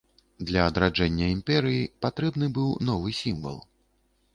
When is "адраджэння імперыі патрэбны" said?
0.69-2.51